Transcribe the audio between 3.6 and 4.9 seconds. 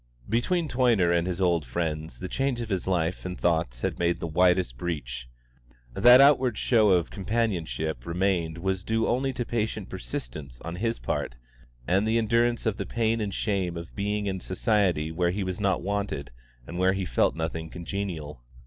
had made the widest